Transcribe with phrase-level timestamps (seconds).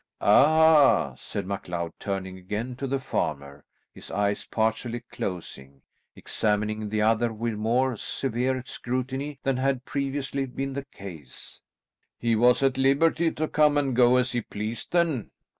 [0.19, 3.63] "Ah," said McLeod turning again to the farmer,
[3.93, 5.83] his eyes partially closing,
[6.15, 11.61] examining the other with more severe scrutiny than had previously been the case.
[12.17, 15.29] "He was at liberty to come and go as he pleased, then?"